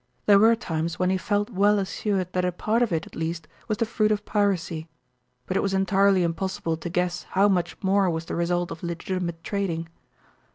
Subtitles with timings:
[0.25, 3.47] There were times when he felt well assured that a part of it at least
[3.67, 4.87] was the fruit of piracy,
[5.45, 9.43] but it was entirely impossible to guess how much more was the result of legitimate
[9.43, 9.89] trading.